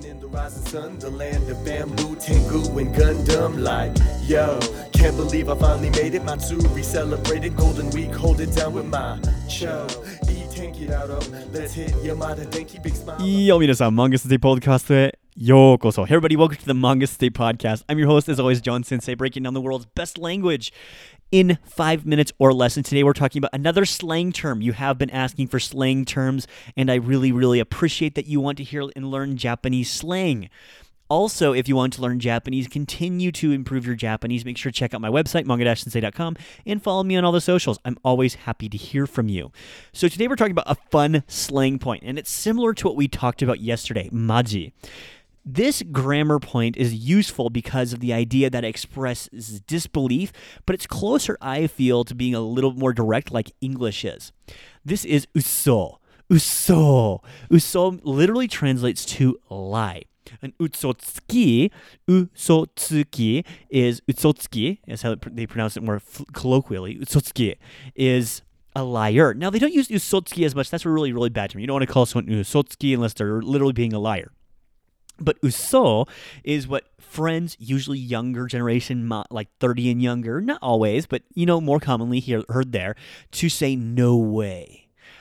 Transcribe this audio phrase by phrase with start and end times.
[0.00, 3.62] Living in the rising sun, the land of bamboo, Tengu, and Gundam.
[3.62, 3.92] Like,
[4.26, 4.58] yo,
[4.92, 6.24] can't believe I finally made it.
[6.24, 9.18] Matsuri celebrated Golden Week, hold it down with my
[9.48, 9.86] cho.
[11.52, 13.20] Let's hit Yamada Denki big smile.
[13.20, 15.19] いいよ、皆さん、Manga Sensei Podcast へよう
[15.79, 16.05] こそ。
[16.05, 17.83] Hey everybody, welcome to the Manga Sensei Podcast.
[17.87, 20.73] I'm your host, as always, John Sensei, breaking down the world's best language
[21.31, 22.75] in five minutes or less.
[22.75, 24.61] And today we're talking about another slang term.
[24.61, 28.57] You have been asking for slang terms, and I really, really appreciate that you want
[28.57, 30.49] to hear and learn Japanese slang.
[31.07, 34.77] Also, if you want to learn Japanese, continue to improve your Japanese, make sure to
[34.77, 37.79] check out my website, manga-sensei.com, and follow me on all the socials.
[37.83, 39.51] I'm always happy to hear from you.
[39.91, 43.09] So today we're talking about a fun slang point, and it's similar to what we
[43.09, 44.71] talked about yesterday, maji.
[45.43, 50.31] This grammar point is useful because of the idea that it expresses disbelief,
[50.65, 54.31] but it's closer, I feel, to being a little more direct like English is.
[54.85, 55.99] This is uso.
[56.29, 57.21] Uso.
[57.49, 60.03] Uso literally translates to lie.
[60.41, 61.71] An utsotsuki,
[62.07, 66.01] usotsuki is utsotsuki, is how they pronounce it more
[66.33, 66.97] colloquially.
[66.97, 67.57] Utsotsuki
[67.95, 68.43] is
[68.75, 69.33] a liar.
[69.33, 70.69] Now they don't use usotsuki as much.
[70.69, 71.59] That's really, really bad term.
[71.59, 74.31] You don't want to call someone usotsuki unless they're literally being a liar.
[75.19, 76.07] But uso
[76.43, 81.61] is what friends, usually younger generation, like 30 and younger, not always, but you know,
[81.61, 82.95] more commonly hear, heard there,
[83.31, 84.80] to say no way.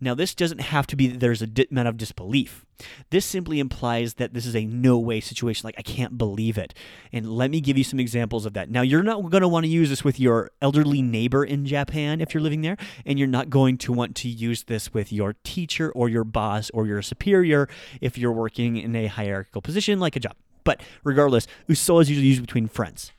[0.00, 2.64] Now, this doesn't have to be that there's a di- amount of disbelief.
[3.10, 6.74] This simply implies that this is a no way situation, like I can't believe it.
[7.12, 8.70] And let me give you some examples of that.
[8.70, 12.20] Now, you're not going to want to use this with your elderly neighbor in Japan
[12.20, 15.34] if you're living there, and you're not going to want to use this with your
[15.44, 17.68] teacher or your boss or your superior
[18.00, 20.34] if you're working in a hierarchical position like a job.
[20.64, 23.12] But regardless, uso is usually used between friends.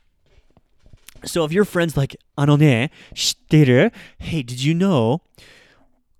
[1.24, 5.20] So if your friend's like, あのね、知ってる Hey, did you know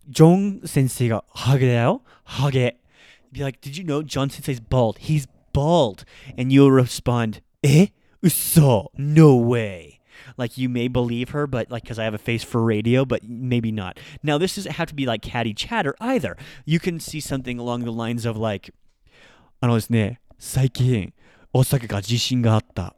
[0.09, 2.75] John sensei got hage Hage.
[3.31, 4.99] Be like, did you know John sensei's bald?
[4.99, 6.05] He's bald.
[6.37, 7.89] And you'll respond, eh?
[8.23, 8.91] Uso.
[8.97, 10.01] No way.
[10.37, 13.23] Like you may believe her, but like because I have a face for radio, but
[13.25, 13.99] maybe not.
[14.23, 16.37] Now this doesn't have to be like catty chatter either.
[16.65, 18.71] You can see something along the lines of like,
[19.61, 21.13] あのですね、最近
[21.53, 22.95] 大阪が地震があった。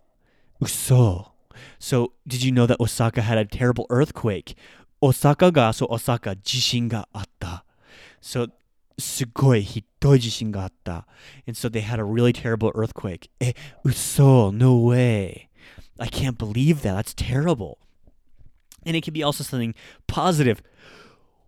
[0.61, 1.33] 嘘。
[1.79, 4.55] So, did you know that Osaka had a terrible earthquake?
[5.05, 7.65] Osaka が、そう、Osaka 地震があった。
[8.23, 8.51] So,
[8.99, 11.07] すごいひどい地震があった。
[11.47, 13.31] And so they had a really terrible earthquake.
[13.41, 15.49] え、嘘 No way.
[15.99, 16.95] I can't believe that.
[16.95, 17.79] That's terrible.
[18.85, 19.75] And it can be also something
[20.07, 20.63] positive.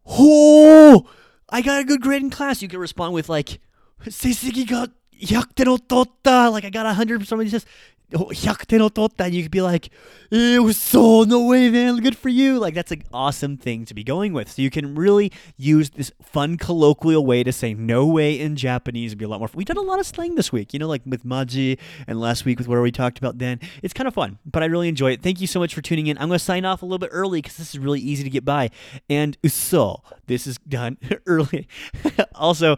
[0.07, 1.07] Oh,
[1.49, 2.63] I got a good grade in class.
[2.63, 3.61] You can respond with like,
[4.09, 4.89] 成績が
[5.21, 7.67] 100点を取った Like I got 100 somebody says
[8.13, 9.91] 100点を取った and you could be like
[10.31, 13.95] it was so no way man good for you like that's an awesome thing to
[13.95, 18.07] be going with so you can really use this fun colloquial way to say no
[18.07, 20.53] way in Japanese and be a lot more we've done a lot of slang this
[20.53, 23.59] week you know like with Maji and last week with where we talked about then
[23.83, 26.07] it's kind of fun but I really enjoy it thank you so much for tuning
[26.07, 28.25] in I'm going to sign off a little bit early because this is really easy
[28.25, 28.71] to get by
[29.09, 31.67] and so this is done early
[32.35, 32.77] also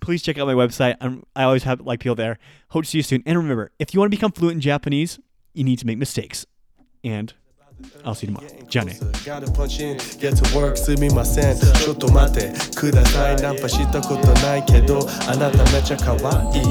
[0.00, 0.96] please check out my website.
[1.00, 2.38] I'm, I always have like people there.
[2.68, 3.22] Hope to see you soon.
[3.26, 5.18] And remember, if you want to become fluent in Japanese,
[5.54, 6.46] you need to make mistakes.
[7.02, 7.32] And
[8.04, 8.68] I'll see you tomorrow.
[8.68, 8.98] じゃあね。
[9.24, 11.58] Gotta punch in, get to work, すみません。
[11.58, 13.36] ちょっと待ってください。
[13.36, 16.64] ナンパしたことないけど、あなためちゃ可愛い。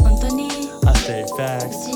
[0.00, 0.48] 本当に
[0.84, 1.95] I say facts.